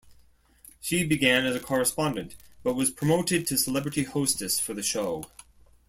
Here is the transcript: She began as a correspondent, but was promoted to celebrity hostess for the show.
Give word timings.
She 0.79 1.05
began 1.05 1.45
as 1.45 1.55
a 1.55 1.59
correspondent, 1.59 2.33
but 2.63 2.73
was 2.73 2.89
promoted 2.89 3.45
to 3.45 3.55
celebrity 3.55 4.01
hostess 4.01 4.59
for 4.59 4.73
the 4.73 4.81
show. 4.81 5.25